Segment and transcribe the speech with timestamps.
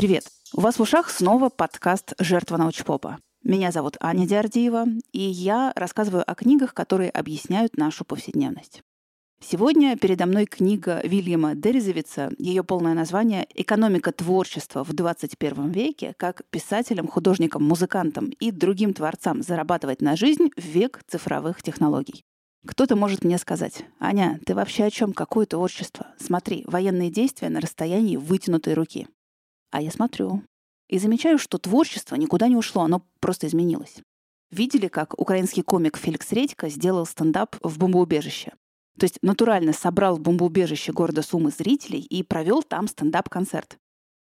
[0.00, 0.24] Привет!
[0.54, 3.18] У вас в ушах снова подкаст «Жертва научпопа».
[3.44, 8.80] Меня зовут Аня Диардиева, и я рассказываю о книгах, которые объясняют нашу повседневность.
[9.42, 16.14] Сегодня передо мной книга Вильяма Дерезовица, ее полное название «Экономика творчества в 21 веке.
[16.16, 22.24] Как писателям, художникам, музыкантам и другим творцам зарабатывать на жизнь в век цифровых технологий».
[22.66, 25.12] Кто-то может мне сказать, «Аня, ты вообще о чем?
[25.12, 26.06] Какое творчество?
[26.18, 29.06] Смотри, военные действия на расстоянии вытянутой руки».
[29.70, 30.42] А я смотрю
[30.88, 33.96] и замечаю, что творчество никуда не ушло, оно просто изменилось.
[34.50, 38.52] Видели, как украинский комик Феликс Редько сделал стендап в бомбоубежище?
[38.98, 43.78] То есть натурально собрал в бомбоубежище города Сумы зрителей и провел там стендап-концерт.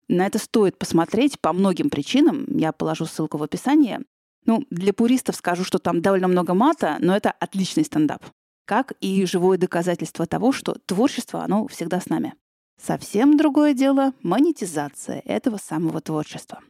[0.10, 2.46] На это стоит посмотреть по многим причинам.
[2.50, 4.00] Я положу ссылку в описании.
[4.46, 8.24] Ну, для пуристов скажу, что там довольно много мата, но это отличный стендап.
[8.66, 12.34] Как и живое доказательство того, что творчество, оно всегда с нами.
[12.82, 16.62] Совсем другое дело— монетизация этого самого творчества.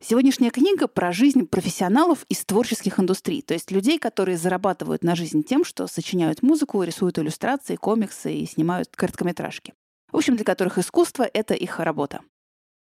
[0.00, 5.42] Сегодняшняя книга про жизнь профессионалов из творческих индустрий, то есть людей, которые зарабатывают на жизнь
[5.42, 9.74] тем, что сочиняют музыку, рисуют иллюстрации, комиксы и снимают короткометражки.
[10.12, 12.20] В общем, для которых искусство— это их работа.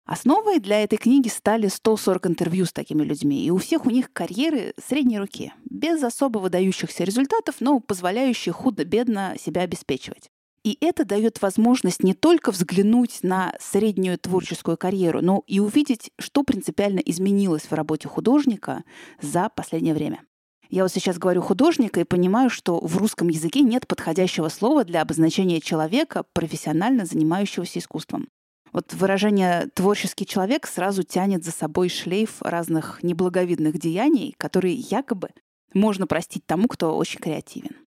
[0.05, 4.11] Основой для этой книги стали 140 интервью с такими людьми, и у всех у них
[4.11, 10.29] карьеры средней руки, без особо выдающихся результатов, но позволяющие худо-бедно себя обеспечивать.
[10.65, 16.41] И это дает возможность не только взглянуть на среднюю творческую карьеру, но и увидеть, что
[16.41, 18.83] принципиально изменилось в работе художника
[19.21, 20.23] за последнее время.
[20.71, 25.03] Я вот сейчас говорю художника и понимаю, что в русском языке нет подходящего слова для
[25.03, 28.27] обозначения человека, профессионально занимающегося искусством.
[28.73, 35.29] Вот выражение «творческий человек» сразу тянет за собой шлейф разных неблаговидных деяний, которые якобы
[35.75, 37.84] можно простить тому, кто очень креативен.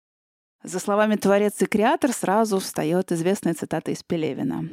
[0.65, 4.69] За словами «творец и креатор» сразу встает известная цитата из Пелевина.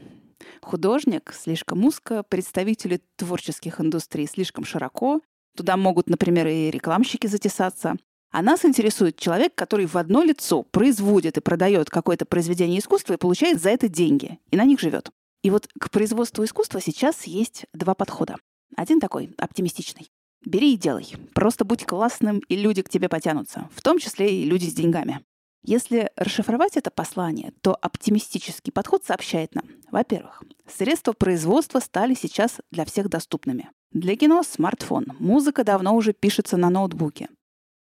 [0.61, 5.21] Художник слишком узко, представители творческих индустрий слишком широко,
[5.55, 7.97] туда могут, например, и рекламщики затесаться.
[8.31, 13.17] А нас интересует человек, который в одно лицо производит и продает какое-то произведение искусства и
[13.17, 15.11] получает за это деньги, и на них живет.
[15.43, 18.37] И вот к производству искусства сейчас есть два подхода.
[18.75, 20.09] Один такой, оптимистичный.
[20.43, 21.07] Бери и делай.
[21.33, 23.69] Просто будь классным, и люди к тебе потянутся.
[23.73, 25.23] В том числе и люди с деньгами.
[25.67, 32.85] Если расшифровать это послание, то оптимистический подход сообщает нам, во-первых, средства производства стали сейчас для
[32.85, 33.71] всех доступными.
[33.91, 37.29] Для кино— смартфон, музыка давно уже пишется на ноутбуке.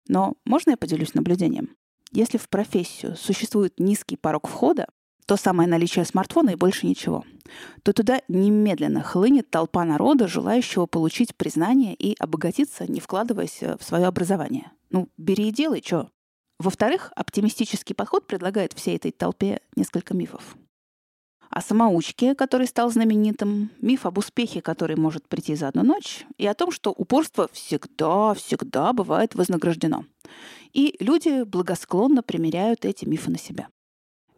[0.09, 1.77] Но можно я поделюсь наблюдением?
[2.11, 4.87] Если в профессию существует низкий порог входа,
[5.25, 7.23] то самое наличие смартфона и больше ничего,
[7.83, 14.07] то туда немедленно хлынет толпа народа, желающего получить признание и обогатиться, не вкладываясь в свое
[14.07, 14.73] образование.
[14.89, 16.09] Ну, бери и делай, что?
[16.59, 20.57] Во-вторых, оптимистический подход предлагает всей этой толпе несколько мифов.
[21.49, 26.45] О самоучке, который стал знаменитым, миф об успехе, который может прийти за одну ночь, и
[26.45, 30.05] о том, что упорство всегда-всегда бывает вознаграждено.
[30.73, 33.69] И люди благосклонно примеряют эти мифы на себя.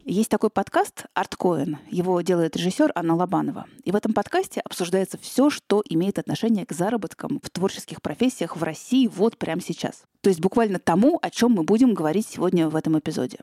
[0.04, 1.78] Есть такой подкаст «Арткоин».
[1.90, 3.68] Его делает режиссер Анна Лобанова.
[3.84, 8.64] И в этом подкасте обсуждается все, что имеет отношение к заработкам в творческих профессиях в
[8.64, 10.04] России вот прямо сейчас.
[10.22, 13.40] То есть буквально тому, о чем мы будем говорить сегодня в этом эпизоде.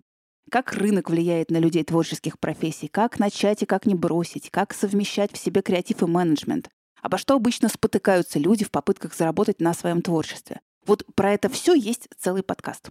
[0.50, 5.32] Как рынок влияет на людей творческих профессий, как начать и как не бросить, как совмещать
[5.32, 6.70] в себе креатив и менеджмент,
[7.02, 10.60] обо что обычно спотыкаются люди в попытках заработать на своем творчестве.
[10.86, 12.88] Вот про это все есть целый подкаст.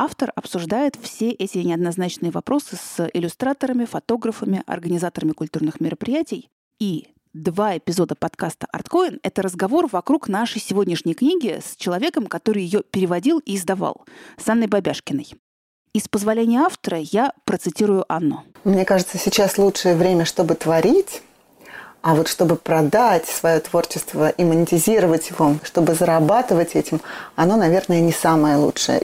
[0.00, 6.48] Автор обсуждает все эти неоднозначные вопросы с иллюстраторами, фотографами, организаторами культурных мероприятий.
[6.78, 12.84] И два эпизода подкаста «Арткоин»— это разговор вокруг нашей сегодняшней книги с человеком, который ее
[12.88, 14.04] переводил и издавал,
[14.36, 15.32] с Анной Бабяшкиной.
[15.92, 18.44] И с позволения автора я процитирую Анну.
[18.62, 21.22] Мне кажется, сейчас лучшее время, чтобы творить,
[22.02, 27.00] а вот чтобы продать свое творчество и монетизировать его, чтобы зарабатывать этим,
[27.36, 29.02] оно, наверное, не самое лучшее.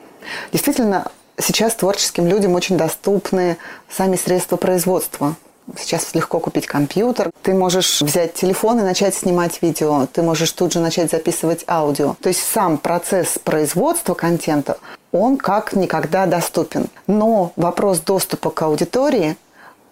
[0.52, 3.56] Действительно, сейчас творческим людям очень доступны
[3.90, 5.34] сами средства производства.
[5.78, 7.30] Сейчас легко купить компьютер.
[7.42, 10.06] Ты можешь взять телефон и начать снимать видео.
[10.12, 12.16] Ты можешь тут же начать записывать аудио.
[12.20, 14.76] То есть сам процесс производства контента,
[15.10, 16.88] он как никогда доступен.
[17.06, 19.36] Но вопрос доступа к аудитории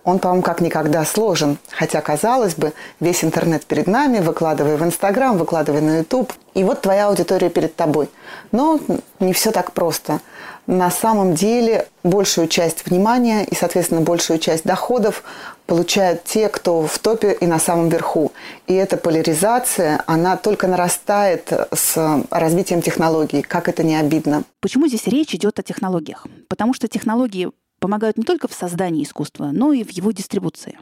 [0.05, 1.59] он, по-моему, как никогда сложен.
[1.71, 6.33] Хотя, казалось бы, весь интернет перед нами, выкладывай в Инстаграм, выкладывай на Ютуб.
[6.55, 8.09] И вот твоя аудитория перед тобой.
[8.51, 8.81] Но
[9.21, 10.21] не все так просто.
[10.67, 15.25] На самом деле большую часть внимания и, соответственно, большую часть доходов
[15.67, 18.33] получают те, кто в топе и на самом верху.
[18.67, 24.45] И эта поляризация, она только нарастает с развитием технологий, как это не обидно.
[24.61, 26.27] Почему здесь речь идет о технологиях?
[26.49, 27.51] Потому что технологии
[27.83, 30.79] помогают не только в создании искусства, но и в его дистрибуции.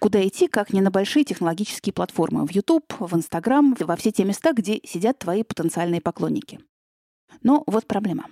[0.00, 4.24] Куда идти, как не на большие технологические платформы в YouTube, в Instagram, во все те
[4.24, 6.60] места, где сидят твои потенциальные поклонники.
[7.42, 8.26] Но вот проблема.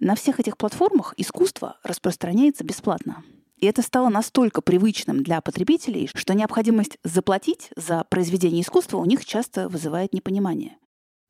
[0.00, 3.24] На всех этих платформах искусство распространяется бесплатно.
[3.56, 9.24] И это стало настолько привычным для потребителей, что необходимость заплатить за произведение искусства у них
[9.24, 10.76] часто вызывает непонимание.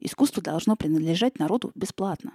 [0.00, 2.32] Искусство должно принадлежать народу бесплатно.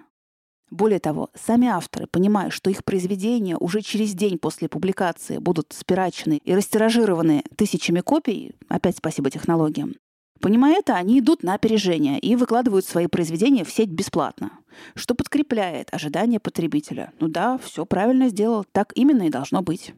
[0.72, 6.42] Более того, сами авторы, понимая, что их произведения уже через день после публикации будут спирачены
[6.44, 9.94] и растиражированы тысячами копий, опять спасибо технологиям,
[10.42, 14.52] Понимая это, они идут на опережение и выкладывают свои произведения в сеть бесплатно,
[14.94, 17.14] что подкрепляет ожидания потребителя.
[17.20, 19.94] Ну да, все правильно сделал, так именно и должно быть.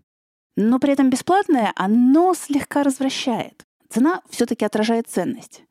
[0.56, 3.66] Но при этом бесплатное оно слегка развращает.
[3.90, 5.64] Цена все-таки отражает ценность.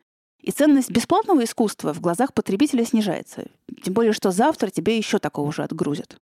[0.47, 3.47] И ценность бесплатного искусства в глазах потребителя снижается.
[3.83, 6.19] Тем более, что завтра тебе еще такого же отгрузят.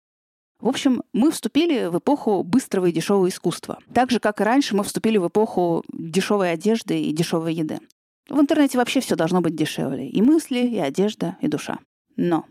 [0.60, 3.80] В общем, мы вступили в эпоху быстрого и дешевого искусства.
[3.94, 7.80] Так же, как и раньше, мы вступили в эпоху дешевой одежды и дешевой еды.
[8.27, 10.10] В интернете вообще все должно быть дешевле.
[10.10, 11.80] И мысли, и одежда, и душа.
[12.18, 12.45] Но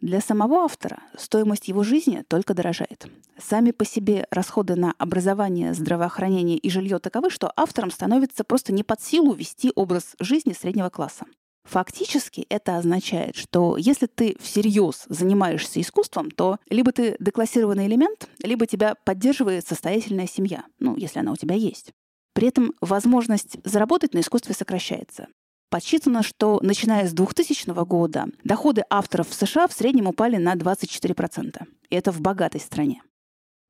[0.00, 3.06] для самого автора стоимость его жизни только дорожает.
[3.38, 8.82] Сами по себе расходы на образование, здравоохранение и жилье таковы, что авторам становится просто не
[8.82, 11.24] под силу вести образ жизни среднего класса.
[11.64, 18.66] Фактически это означает, что если ты всерьез занимаешься искусством, то либо ты деклассированный элемент, либо
[18.66, 21.92] тебя поддерживает состоятельная семья, ну, если она у тебя есть.
[22.34, 25.28] При этом возможность заработать на искусстве сокращается.
[25.70, 31.66] Подсчитано, что начиная с 2000 года доходы авторов в США в среднем упали на 24%.
[31.90, 33.02] И это в богатой стране.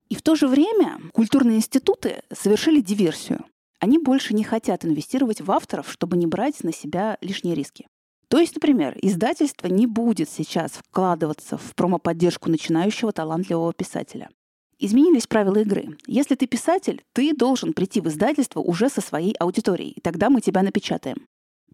[0.09, 3.45] И в то же время культурные институты совершили диверсию.
[3.79, 7.87] Они больше не хотят инвестировать в авторов, чтобы не брать на себя лишние риски.
[8.27, 14.29] То есть, например, издательство не будет сейчас вкладываться в промоподдержку начинающего талантливого писателя.
[14.77, 15.97] Изменились правила игры.
[16.05, 20.41] Если ты писатель, ты должен прийти в издательство уже со своей аудиторией, и тогда мы
[20.41, 21.25] тебя напечатаем.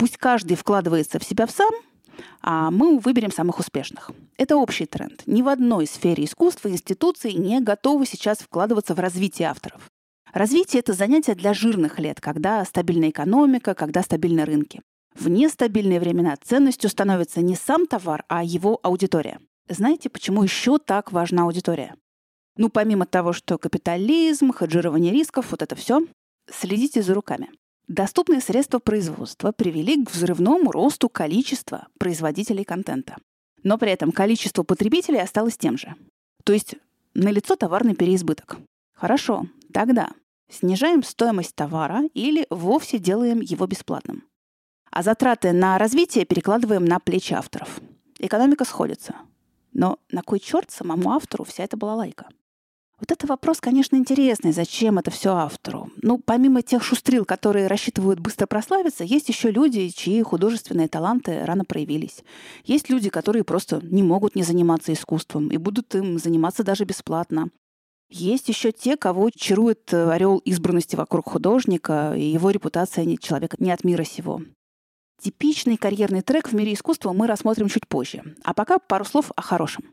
[0.01, 1.69] Пусть каждый вкладывается в себя в сам,
[2.41, 4.09] а мы выберем самых успешных.
[4.35, 5.21] Это общий тренд.
[5.27, 9.91] Ни в одной сфере искусства институции не готовы сейчас вкладываться в развитие авторов.
[10.33, 14.81] Развитие— это занятие для жирных лет, когда стабильная экономика, когда стабильны рынки.
[15.13, 19.39] В нестабильные времена ценностью становится не сам товар, а его аудитория.
[19.69, 21.93] Знаете, почему еще так важна аудитория?
[22.57, 26.01] Ну, помимо того, что капитализм, хеджирование рисков, вот это все,
[26.49, 27.51] следите за руками.
[27.87, 33.17] Доступные средства производства привели к взрывному росту количества производителей контента.
[33.63, 35.95] Но при этом количество потребителей осталось тем же.
[36.43, 36.75] То есть
[37.13, 38.57] налицо товарный переизбыток.
[38.93, 40.11] Хорошо, тогда
[40.49, 44.23] снижаем стоимость товара или вовсе делаем его бесплатным.
[44.91, 47.79] А затраты на развитие перекладываем на плечи авторов.
[48.19, 49.15] Экономика сходится.
[49.73, 52.27] Но на кой черт самому автору вся эта была лайка?
[53.01, 54.51] Вот это вопрос, конечно, интересный.
[54.51, 55.89] Зачем это все автору?
[56.03, 61.65] Ну, помимо тех шустрил, которые рассчитывают быстро прославиться, есть еще люди, чьи художественные таланты рано
[61.65, 62.23] проявились.
[62.63, 67.49] Есть люди, которые просто не могут не заниматься искусством и будут им заниматься даже бесплатно.
[68.11, 73.71] Есть еще те, кого чарует э, орел избранности вокруг художника, и его репутация человека не
[73.71, 74.41] от мира сего.
[75.19, 78.35] Типичный карьерный трек в мире искусства мы рассмотрим чуть позже.
[78.43, 79.85] А пока пару слов о хорошем.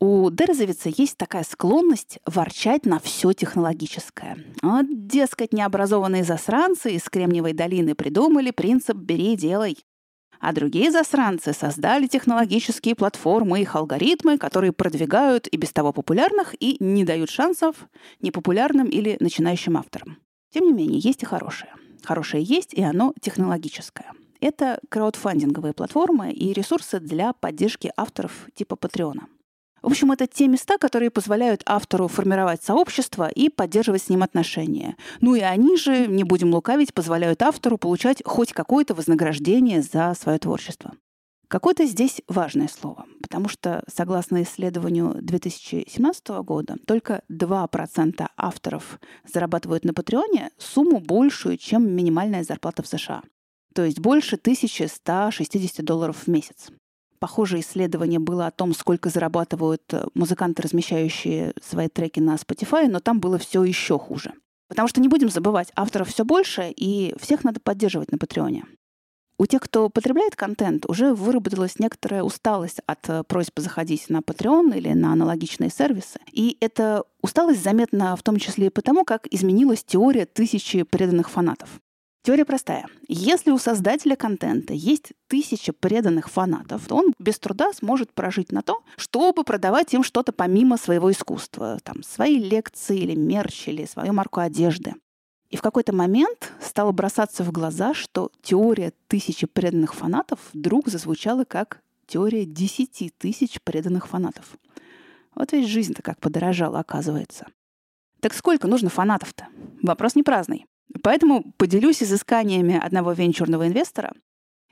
[0.00, 4.38] У Дерзовица есть такая склонность ворчать на все технологическое.
[4.62, 9.76] Вот, дескать, необразованные засранцы из Кремниевой долины придумали принцип «бери, делай».
[10.38, 16.54] А другие засранцы создали технологические платформы и их алгоритмы, которые продвигают и без того популярных
[16.60, 17.74] и не дают шансов
[18.20, 20.18] непопулярным или начинающим авторам.
[20.54, 21.72] Тем не менее, есть и хорошее.
[22.04, 24.12] Хорошее есть, и оно технологическое.
[24.40, 29.26] Это краудфандинговые платформы и ресурсы для поддержки авторов типа Патреона–
[29.82, 34.96] в общем, это те места, которые позволяют автору формировать сообщество и поддерживать с ним отношения.
[35.20, 40.38] Ну и они же, не будем лукавить, позволяют автору получать хоть какое-то вознаграждение за свое
[40.38, 40.94] творчество.
[41.48, 49.94] Какое-то здесь важное слово, потому что, согласно исследованию 2017 года, только 2% авторов зарабатывают на
[49.94, 53.22] Патреоне сумму большую, чем минимальная зарплата в США.
[53.74, 56.68] То есть больше 1160 долларов в месяц.
[57.18, 63.00] Похожее исследование было о том, сколько зарабатывают э, музыканты, размещающие свои треки на Spotify, но
[63.00, 64.34] там было все еще хуже.
[64.68, 68.64] Потому что не будем забывать, авторов все больше, и всех надо поддерживать на Патреоне.
[69.40, 74.76] У тех, кто потребляет контент, уже выработалась некоторая усталость от э, просьбы заходить на Patreon
[74.76, 76.18] или на аналогичные сервисы.
[76.32, 81.80] И эта усталость заметна в том числе и потому, как изменилась теория тысячи преданных фанатов.
[82.28, 82.84] Теория простая.
[83.08, 88.60] Если у создателя контента есть тысяча преданных фанатов, то он без труда сможет прожить на
[88.60, 91.78] то, чтобы продавать им что-то помимо своего искусства.
[91.82, 94.92] Там, свои лекции или мерч, или свою марку одежды.
[95.48, 101.44] И в какой-то момент стало бросаться в глаза, что теория тысячи преданных фанатов вдруг зазвучала
[101.44, 104.58] как теория десяти тысяч преданных фанатов.
[105.34, 107.46] Вот ведь жизнь-то как подорожала, оказывается.
[108.20, 109.46] Так сколько нужно фанатов-то?
[109.80, 110.66] Вопрос не праздный.
[111.02, 114.12] Поэтому поделюсь изысканиями одного венчурного инвестора.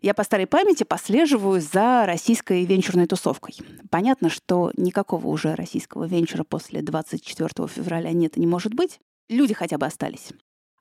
[0.03, 3.57] Я по старой памяти послеживаю за российской венчурной тусовкой.
[3.91, 9.01] Понятно, что никакого уже российского венчура после 24 февраля нет и не может быть.
[9.29, 10.29] Люди хотя бы остались.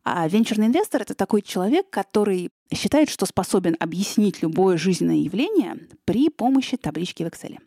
[0.03, 6.29] А венчурный инвестор— это такой человек, который считает, что способен объяснить любое жизненное явление при
[6.29, 7.57] помощи таблички в Excel.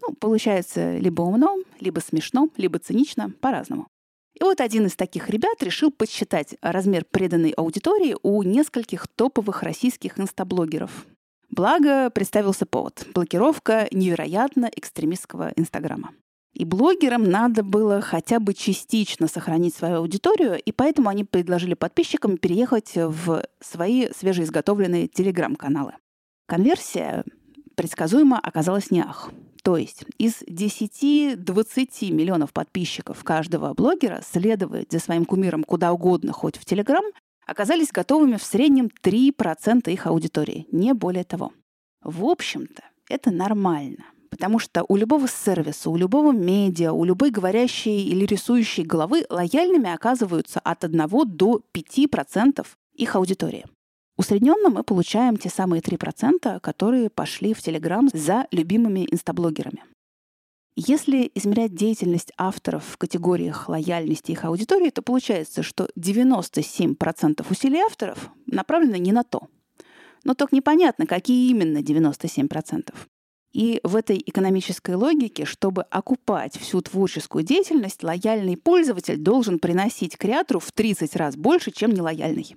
[0.00, 3.88] Ну, получается либо умно, либо смешно, либо цинично, по-разному.
[4.38, 10.20] И вот один из таких ребят решил подсчитать размер преданной аудитории у нескольких топовых российских
[10.20, 11.06] инстаблогеров.
[11.48, 16.12] Благо, представился повод– блокировка невероятно экстремистского Инстаграма.
[16.52, 22.36] И блогерам надо было хотя бы частично сохранить свою аудиторию, и поэтому они предложили подписчикам
[22.36, 25.94] переехать в свои свежеизготовленные телеграм-каналы.
[26.46, 27.24] Конверсия
[27.74, 29.30] предсказуемо оказалась не ах.
[29.66, 36.56] То есть из 10-20 миллионов подписчиков каждого блогера следовать за своим кумиром куда угодно, хоть
[36.56, 37.02] в Телеграм,
[37.48, 41.52] оказались готовыми в среднем 3% их аудитории, не более того.
[42.00, 44.04] В общем-то, это нормально.
[44.30, 49.92] Потому что у любого сервиса, у любого медиа, у любой говорящей или рисующей головы лояльными
[49.92, 53.64] оказываются от 1 до 5% их аудитории.
[54.16, 59.84] Усредненно мы получаем те самые 3%, которые пошли в Телеграм за любимыми инстаблогерами.
[60.74, 68.30] Если измерять деятельность авторов в категориях лояльности их аудитории, то получается, что 97% усилий авторов
[68.46, 69.48] направлены не на то.
[70.24, 72.94] Но только непонятно, какие именно 97%.
[73.52, 80.60] И в этой экономической логике, чтобы окупать всю творческую деятельность, лояльный пользователь должен приносить креатору
[80.60, 82.54] в 30 раз больше, чем нелояльный.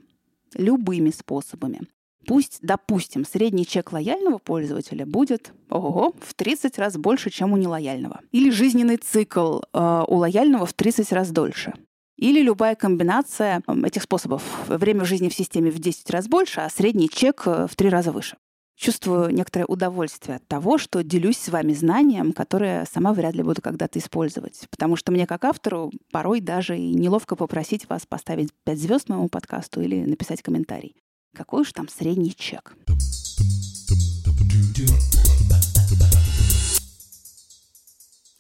[0.56, 1.82] Любыми способами.
[2.28, 8.22] Пусть, допустим, средний чек лояльного пользователя будет ого, в 30 раз больше, чем у нелояльного.
[8.32, 11.74] Или жизненный цикл э, у лояльного в 30 раз дольше.
[12.18, 14.44] Или любая комбинация этих способов.
[14.68, 18.12] Время жизни в системе в 10 раз больше, а средний чек э, в 3 раза
[18.12, 18.36] выше
[18.80, 23.62] чувствую некоторое удовольствие от того, что делюсь с вами знанием, которое сама вряд ли буду
[23.62, 24.68] когда-то использовать.
[24.72, 29.28] Потому что мне, как автору, порой даже и неловко попросить вас поставить 5 звезд моему
[29.28, 30.96] подкасту или написать комментарий.
[31.36, 32.76] Какой уж там средний чек.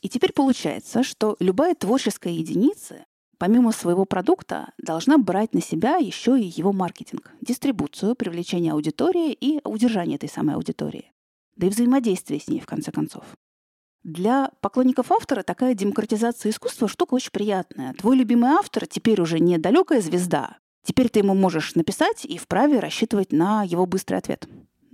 [0.01, 3.05] И теперь получается, что любая творческая единица
[3.39, 9.59] помимо своего продукта, должна брать на себя еще и его маркетинг, дистрибуцию, привлечение аудитории и
[9.63, 11.11] удержание этой самой аудитории.
[11.55, 13.23] Да и взаимодействие с ней, в конце концов.
[14.03, 17.93] Для поклонников автора такая демократизация искусства штука очень приятная.
[17.93, 20.57] Твой любимый автор теперь уже не далекая звезда.
[20.85, 24.47] Теперь ты ему можешь написать и вправе рассчитывать на его быстрый ответ.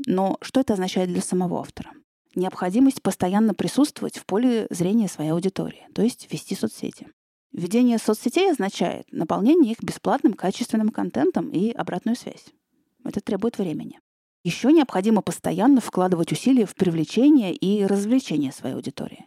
[0.07, 1.91] Но что это означает для самого автора?
[2.33, 7.07] Необходимость постоянно присутствовать в поле зрения своей аудитории, то есть вести соцсети.
[7.55, 12.47] Введение соцсетей означает наполнение их бесплатным качественным контентом и обратную связь.
[13.05, 14.01] Это требует времени.
[14.43, 19.25] Еще необходимо постоянно вкладывать усилия в привлечение и развлечение своей аудитории.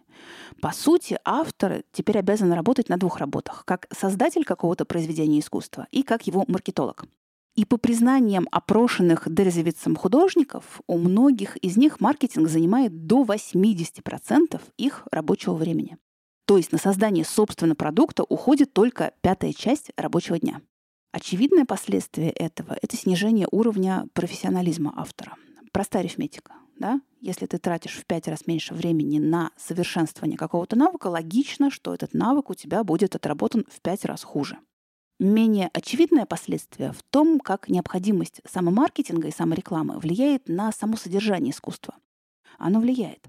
[0.61, 6.03] По сути, автор теперь обязан работать на двух работах, как создатель какого-то произведения искусства и
[6.03, 7.07] как его маркетолог.
[7.55, 15.09] И по признаниям опрошенных Дерзевицем художников, у многих из них маркетинг занимает до 80% их
[15.11, 15.97] рабочего времени.
[16.49, 20.63] То есть на создание собственного продукта уходит только пятая часть рабочего дня.
[21.13, 25.35] Очевидное последствие этого— это снижение уровня профессионализма автора.
[25.73, 26.55] Простая арифметика.
[26.79, 27.03] Да?
[27.21, 32.15] Если ты тратишь в пять раз меньше времени на совершенствование какого-то навыка, логично, что этот
[32.15, 34.59] навык у тебя будет отработан в пять раз хуже.
[35.19, 41.95] Менее очевидное последствие в том, как необходимость самомаркетинга и саморекламы влияет на само содержание искусства.
[42.57, 43.29] Оно влияет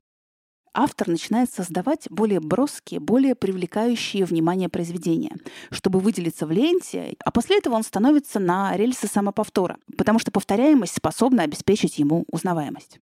[0.80, 5.36] автор начинает создавать более броские, более привлекающие внимание произведения,
[5.72, 10.96] чтобы выделиться в ленте, а после этого он становится на рельсы самоповтора, потому что повторяемость
[10.96, 13.00] способна обеспечить ему узнаваемость.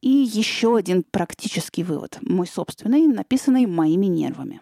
[0.00, 4.60] И еще один практический вывод, мой собственный, написанный моими нервами.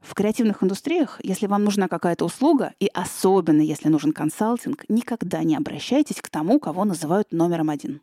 [0.00, 5.56] В креативных индустриях, если вам нужна какая-то услуга, и особенно если нужен консалтинг, никогда не
[5.56, 8.00] обращайтесь к тому, кого называют номером один.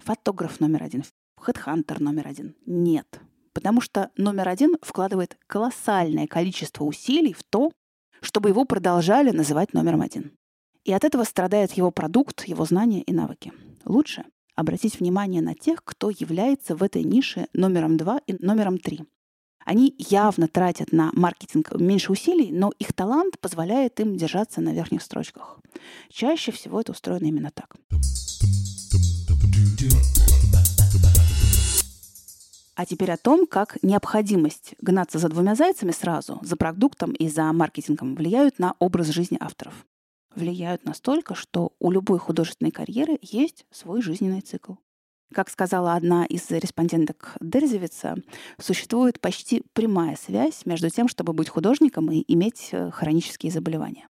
[0.00, 1.04] Фотограф номер один,
[1.40, 2.54] хедхантер номер один.
[2.66, 3.20] Нет.
[3.52, 7.72] Потому что номер один вкладывает колоссальное количество усилий в то,
[8.20, 10.32] чтобы его продолжали называть номером один.
[10.84, 13.52] И от этого страдает его продукт, его знания и навыки.
[13.84, 19.04] Лучше обратить внимание на тех, кто является в этой нише номером два и номером три.
[19.64, 25.02] Они явно тратят на маркетинг меньше усилий, но их талант позволяет им держаться на верхних
[25.02, 25.60] строчках.
[26.08, 27.76] Чаще всего это устроено именно так.
[32.80, 37.52] А теперь о том, как необходимость гнаться за двумя зайцами сразу, за продуктом и за
[37.52, 39.84] маркетингом, влияют на образ жизни авторов.
[40.34, 44.76] Влияют настолько, что у любой художественной карьеры есть свой жизненный цикл.
[45.34, 48.16] Как сказала одна из респонденток Дерзевица,
[48.58, 54.08] существует почти прямая связь между тем, чтобы быть художником и иметь э, хронические заболевания.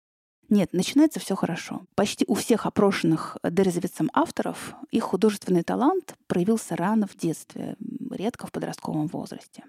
[0.51, 1.83] Нет, начинается все хорошо.
[1.95, 7.77] Почти у всех опрошенных Дерзевицем авторов их художественный талант проявился рано в детстве,
[8.11, 9.63] редко в подростковом возрасте.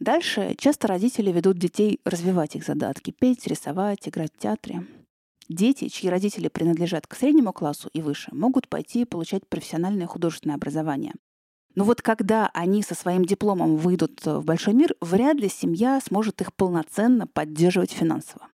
[0.00, 4.86] Дальше часто родители ведут детей развивать их задатки, петь, рисовать, играть в театре.
[5.50, 11.12] Дети, чьи родители принадлежат к среднему классу и выше, могут пойти получать профессиональное художественное образование.
[11.74, 16.40] Но вот когда они со своим дипломом выйдут в большой мир, вряд ли семья сможет
[16.40, 18.48] их полноценно поддерживать финансово.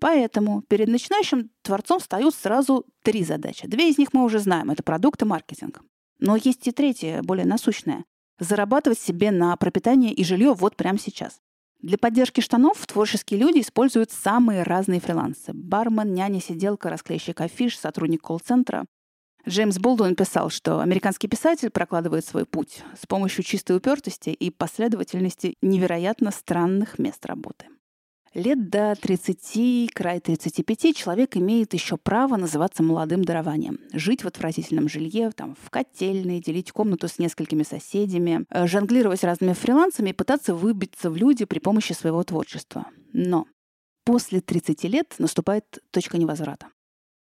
[0.00, 3.66] Поэтому перед начинающим творцом встают сразу три задачи.
[3.66, 4.70] Две из них мы уже знаем.
[4.70, 5.80] Это продукт и маркетинг.
[6.18, 8.04] Но есть и третья, более насущная.
[8.38, 11.40] Зарабатывать себе на пропитание и жилье вот прямо сейчас.
[11.80, 15.52] Для поддержки штанов творческие люди используют самые разные фрилансы.
[15.52, 18.86] Бармен, няня, сиделка, расклейщик афиш, сотрудник колл-центра.
[19.48, 25.56] Джеймс Болдуин писал, что американский писатель прокладывает свой путь с помощью чистой упертости и последовательности
[25.62, 27.66] невероятно странных мест работы.
[28.36, 33.80] Лет до 30, край 35 человек имеет еще право называться молодым дарованием.
[33.94, 39.54] Жить в отвратительном жилье, там, в котельной, делить комнату с несколькими соседями, э, жонглировать разными
[39.54, 42.84] фрилансами и пытаться выбиться в люди при помощи своего творчества.
[43.14, 43.46] Но
[44.04, 46.66] после 30 лет наступает точка невозврата.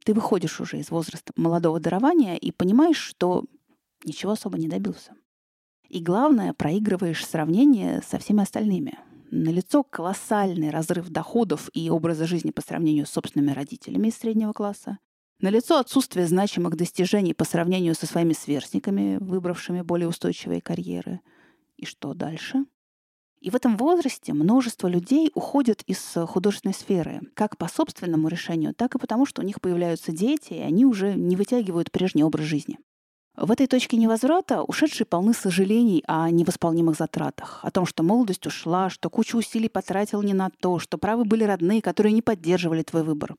[0.06, 3.44] Ты выходишь уже из возраста молодого дарования и понимаешь, что
[4.06, 5.14] ничего особо не добился.
[5.90, 8.98] И главное, проигрываешь сравнение со всеми остальными—
[9.34, 15.00] налицо колоссальный разрыв доходов и образа жизни по сравнению с собственными родителями из среднего класса,
[15.40, 21.20] налицо отсутствие значимых достижений по сравнению со своими сверстниками, выбравшими более устойчивые карьеры.
[21.78, 22.66] И что дальше?
[23.42, 28.96] И в этом возрасте множество людей уходят из художественной сферы, как по собственному решению, так
[28.96, 32.80] и потому, что у них появляются дети, и они уже не вытягивают прежний образ жизни.
[33.36, 38.92] В этой точке невозврата ушедшие полны сожалений о невосполнимых затратах, о том, что молодость ушла,
[38.92, 43.04] что кучу усилий потратил не на то, что правы были родные, которые не поддерживали твой
[43.04, 43.36] выбор.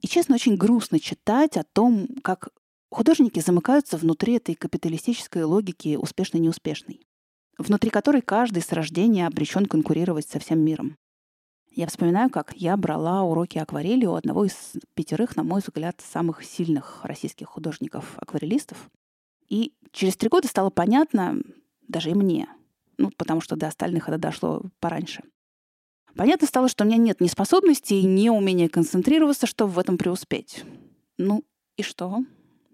[0.00, 2.48] И, честно, очень грустно читать о том, как
[2.90, 7.00] художники замыкаются внутри этой капиталистической логики успешной-неуспешной,
[7.56, 10.96] внутри которой каждый с рождения обречен конкурировать со всем миром.
[11.70, 16.42] Я вспоминаю, как я брала уроки акварели у одного из пятерых, на мой взгляд, самых
[16.42, 18.90] сильных российских художников-акварелистов.
[19.50, 21.42] И через три года стало понятно,
[21.86, 22.48] даже и мне,
[22.96, 25.22] ну, потому что до остальных это дошло пораньше.
[26.16, 30.64] Понятно стало, что у меня нет ни способности, ни умения концентрироваться, чтобы в этом преуспеть.
[31.18, 31.44] Ну
[31.76, 32.20] и что?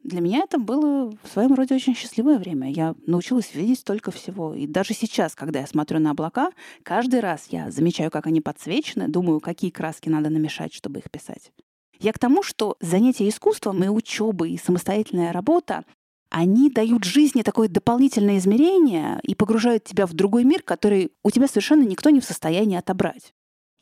[0.05, 2.71] Для меня это было в своем роде очень счастливое время.
[2.71, 4.55] Я научилась видеть столько всего.
[4.55, 6.53] И даже сейчас, когда я смотрю на облака,
[6.85, 11.51] каждый раз я замечаю, как они подсвечены, думаю, какие краски надо намешать, чтобы их писать.
[11.99, 15.85] Я к тому, что занятия искусством и учеба, и самостоятельная работа
[16.31, 21.49] они дают жизни такое дополнительное измерение и погружают тебя в другой мир, который у тебя
[21.49, 23.33] совершенно никто не в состоянии отобрать.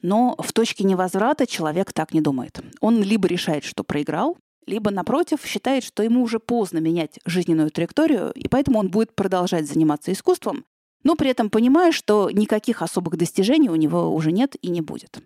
[0.02, 2.60] Но в точке невозврата человек так не думает.
[2.80, 8.32] Он либо решает, что проиграл, либо, напротив, считает, что ему уже поздно менять жизненную траекторию,
[8.32, 10.64] и поэтому он будет продолжать заниматься искусством,
[11.02, 15.22] но при этом понимая, что никаких особых достижений у него уже нет и не будет.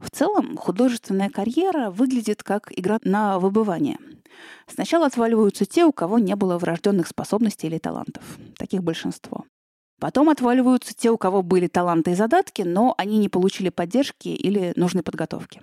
[0.00, 3.98] В целом, художественная карьера выглядит как игра на выбывание.
[4.66, 8.24] Сначала отваливаются те, у кого не было врожденных способностей или талантов.
[8.56, 9.44] Таких большинство.
[10.00, 14.72] Потом отваливаются те, у кого были таланты и задатки, но они не получили поддержки или
[14.76, 15.60] нужной подготовки.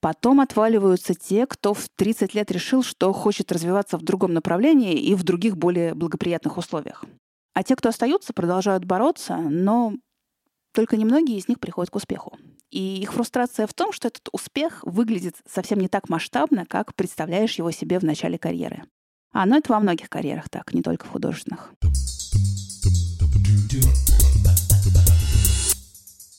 [0.00, 5.14] Потом отваливаются те, кто в 30 лет решил, что хочет развиваться в другом направлении и
[5.14, 7.04] в других более благоприятных условиях.
[7.54, 9.94] А те, кто остаются, продолжают бороться, но
[10.72, 12.36] только немногие из них приходят к успеху.
[12.72, 17.56] И их фрустрация в том, что этот успех выглядит совсем не так масштабно, как представляешь
[17.56, 18.84] его себе в начале карьеры.
[19.30, 21.74] А, ну это во многих карьерах так, не только в художественных.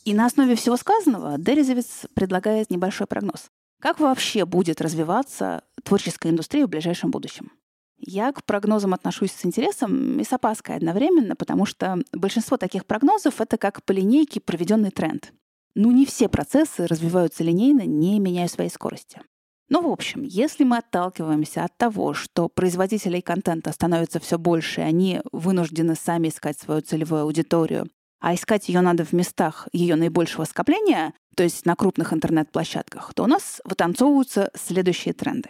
[0.05, 3.45] И на основе всего сказанного Дерезовец предлагает небольшой прогноз.
[3.79, 7.51] Как вообще будет развиваться творческая индустрия в ближайшем будущем?
[7.99, 13.35] Я к прогнозам отношусь с интересом и с опаской одновременно, потому что большинство таких прогнозов—
[13.39, 15.31] это как по линейке проведенный тренд.
[15.75, 19.21] Ну, не все процессы развиваются линейно, не меняя своей скорости.
[19.69, 24.83] Ну, в общем, если мы отталкиваемся от того, что производителей контента становится все больше, и
[24.83, 30.45] они вынуждены сами искать свою целевую аудиторию, а искать ее надо в местах ее наибольшего
[30.45, 35.49] скопления, то есть на крупных интернет-площадках, то у нас вытанцовываются следующие тренды.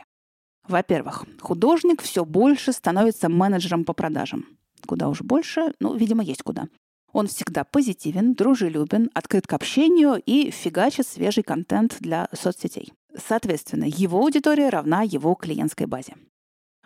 [0.68, 4.46] Во-первых, художник все больше становится менеджером по продажам.
[4.86, 6.68] Куда уж больше, ну, видимо, есть куда.
[7.14, 12.92] Он всегда позитивен, дружелюбен, открыт к общению и фигачит свежий контент для соцсетей.
[13.16, 16.16] Соответственно, его аудитория равна его клиентской базе.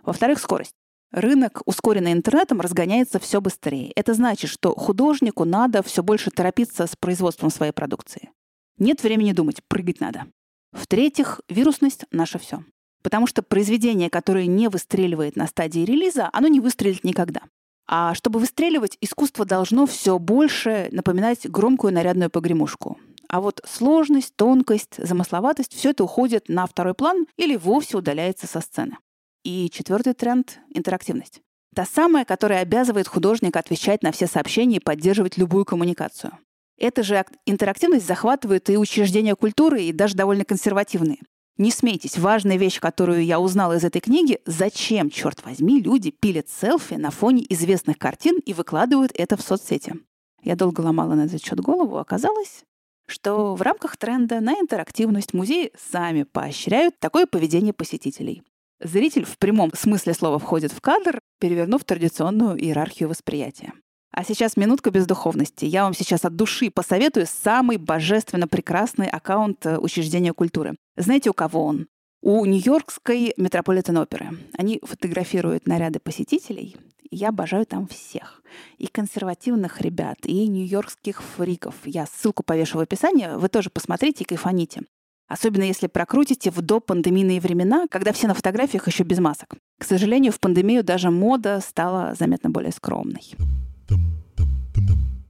[0.04, 0.76] Во-вторых, скорость.
[1.12, 3.94] Рынок, ускоренный интернетом, разгоняется все быстрее.
[3.96, 8.30] Это значит, что художнику надо все больше торопиться с производством своей продукции.
[8.78, 10.28] Нет времени думать, прыгать надо.
[10.74, 12.66] В-третьих, вирусность— наше все.
[13.02, 17.44] Потому что произведение, которое не выстреливает на стадии релиза, оно не выстрелит никогда.
[17.88, 22.98] А чтобы выстреливать, искусство должно все больше напоминать громкую нарядную погремушку.
[23.30, 28.62] А вот сложность, тонкость, замысловатость— все это уходит на второй план или вовсе удаляется со
[28.62, 28.98] сцены.
[29.44, 31.42] И четвертый тренд— интерактивность.
[31.76, 36.38] Та самая, которая обязывает художника отвечать на все сообщения и поддерживать любую коммуникацию.
[36.78, 41.20] Эта же интерактивность захватывает и учреждения культуры, и даже довольно консервативные.
[41.58, 46.48] Не смейтесь, важная вещь, которую я узнала из этой книги, зачем, черт возьми, люди пилят
[46.50, 49.96] селфи на фоне известных картин и выкладывают это в соцсети.
[50.44, 52.64] Я долго ломала на этот счет голову, оказалось,
[53.08, 58.44] что в рамках тренда на интерактивность музеи сами поощряют такое поведение посетителей.
[58.80, 63.74] Зритель в прямом смысле слова входит в кадр, перевернув традиционную иерархию восприятия.
[64.18, 65.66] А сейчас минутка бездуховности.
[65.66, 70.76] Я вам сейчас от души посоветую самый божественно прекрасный аккаунт э, учреждения культуры.
[70.96, 71.88] Знаете, у кого он?
[72.24, 74.30] У Нью-Йоркской Метрополитен оперы.
[74.58, 76.76] Они фотографируют наряды посетителей.
[77.12, 78.42] Я обожаю там всех.
[78.80, 81.76] И консервативных ребят, и нью-йоркских фриков.
[81.86, 83.38] Я ссылку повешу в описании.
[83.38, 84.82] Вы тоже посмотрите и кайфаните.
[85.28, 89.54] Особенно если прокрутите в допандемийные времена, когда все на фотографиях еще без масок.
[89.78, 93.36] К сожалению, в пандемию даже мода стала заметно более скромной.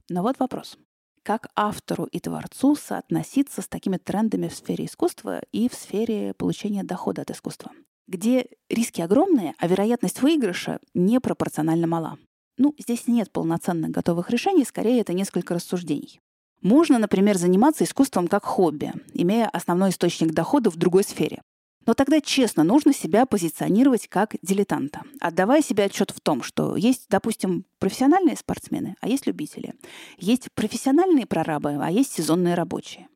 [0.08, 0.78] Но вот вопрос.
[1.22, 6.82] Как автору и творцу соотноситься с такими трендами в сфере искусства и в сфере получения
[6.84, 7.72] дохода от искусства?
[8.06, 12.16] Где риски огромные, а вероятность выигрыша непропорционально мала.
[12.56, 16.18] Ну, здесь нет полноценных готовых решений, скорее это несколько рассуждений.
[16.62, 21.42] Можно, например, заниматься искусством как хобби, имея основной источник дохода в другой сфере.
[21.88, 27.06] Но тогда честно нужно себя позиционировать как дилетанта, отдавая себе отчет в том, что есть,
[27.08, 29.72] допустим, профессиональные спортсмены, а есть любители.
[30.18, 33.08] Есть профессиональные прорабы, а есть сезонные рабочие.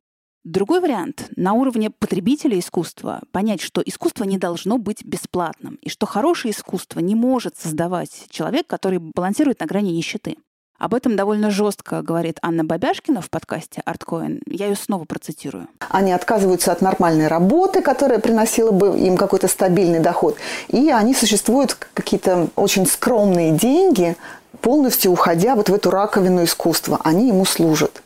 [0.42, 6.06] Другой вариант— на уровне потребителя искусства понять, что искусство не должно быть бесплатным, и что
[6.06, 10.38] хорошее искусство не может создавать человек, который балансирует на грани нищеты.
[10.82, 14.40] Об этом довольно жестко говорит Анна Бабяшкина в подкасте «Арткоин».
[14.46, 15.68] Я ее снова процитирую.
[15.90, 20.36] Они отказываются от нормальной работы, которая приносила бы им какой-то стабильный доход.
[20.66, 24.16] И они существуют какие-то очень скромные деньги,
[24.60, 26.98] полностью уходя вот в эту раковину искусства.
[27.04, 28.02] Они ему служат.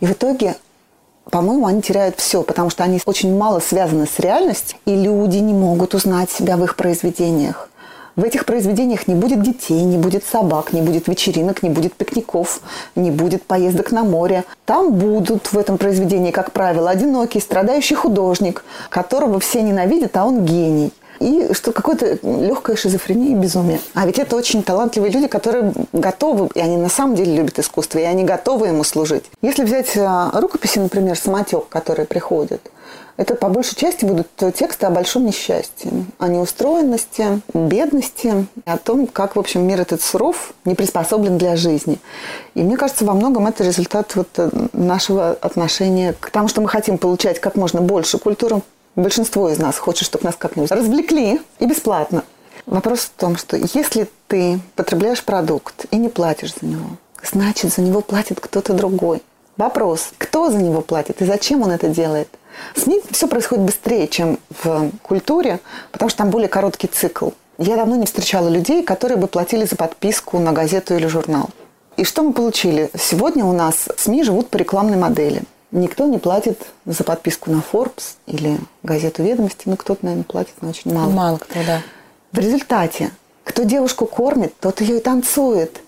[0.00, 0.56] И в итоге
[1.30, 5.52] по-моему, они теряют все, потому что они очень мало связаны с реальностью, и люди не
[5.52, 7.68] могут узнать себя в их произведениях.
[8.18, 12.60] В этих произведениях не будет детей, не будет собак, не будет вечеринок, не будет пикников,
[12.96, 14.42] не будет поездок на море.
[14.64, 20.44] Там будут в этом произведении, как правило, одинокий, страдающий художник, которого все ненавидят, а он
[20.44, 23.80] гений и что какое-то легкая шизофрения и безумие.
[23.94, 27.98] А ведь это очень талантливые люди, которые готовы, и они на самом деле любят искусство,
[27.98, 29.24] и они готовы ему служить.
[29.42, 32.60] Если взять а, рукописи, например, «Самотек», которые приходят,
[33.18, 39.34] это по большей части будут тексты о большом несчастье, о неустроенности, бедности, о том, как,
[39.34, 41.98] в общем, мир этот суров, не приспособлен для жизни.
[42.54, 46.68] И мне кажется, во многом это результат вот э, нашего отношения к тому, что мы
[46.68, 48.62] хотим получать как можно больше культуры.
[48.94, 52.22] Большинство из нас хочет, чтобы нас как-нибудь развлекли и бесплатно.
[52.66, 56.90] Вопрос в том, что если ты потребляешь продукт и не платишь за него,
[57.28, 59.22] значит, за него платит кто-то другой.
[59.56, 62.28] Вопрос, кто за него платит и зачем он это делает?
[62.74, 65.60] В СМИ все происходит быстрее, чем в культуре,
[65.92, 67.30] потому что там более короткий цикл.
[67.58, 71.50] Я давно не встречала людей, которые бы платили за подписку на газету или журнал.
[71.96, 72.90] И что мы получили?
[72.96, 75.42] Сегодня у нас СМИ живут по рекламной модели.
[75.70, 79.62] Никто не платит за подписку на Forbes или газету «Ведомости».
[79.66, 81.10] Ну, кто-то, наверное, платит, но очень мало.
[81.10, 81.82] Мало кто, да.
[82.32, 83.10] В результате,
[83.44, 85.80] кто девушку кормит, тот ее и танцует.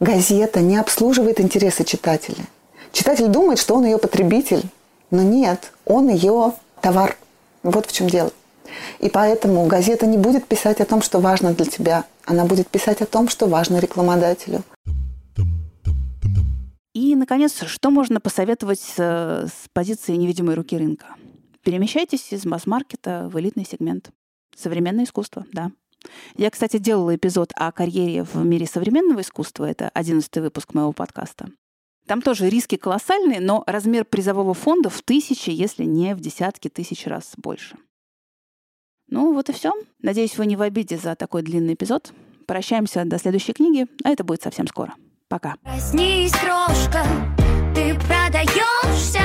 [0.00, 2.44] Газета не обслуживает интересы читателя–
[2.92, 4.62] Читатель думает, что он ее потребитель,
[5.10, 7.16] но нет, он ее товар.
[7.62, 8.32] Вот в чем дело.
[8.98, 12.04] И поэтому газета не будет писать о том, что важно для тебя.
[12.24, 14.62] Она будет писать о том, что важно рекламодателю.
[16.94, 21.14] И, наконец, что можно посоветовать с, с позиции невидимой руки рынка?
[21.62, 24.10] Перемещайтесь из масс-маркета в элитный сегмент.
[24.56, 25.70] Современное искусство, да.
[26.36, 29.64] Я, кстати, делала эпизод о карьере в мире современного искусства.
[29.64, 31.48] Это одиннадцатый выпуск моего подкаста.
[32.08, 37.06] Там тоже риски колоссальные, но размер призового фонда в тысячи, если не в десятки тысяч
[37.06, 37.76] раз больше.
[39.08, 39.74] Ну вот и все.
[40.00, 42.12] Надеюсь, вы не в обиде за такой длинный эпизод.
[42.46, 44.94] Прощаемся до следующей книги, а это будет совсем скоро.
[45.28, 45.56] Пока.
[45.62, 47.04] Проснись, крошка,
[47.74, 49.20] ты продаешься,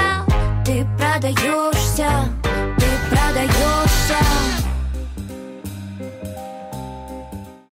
[0.65, 2.42] ты продаешься.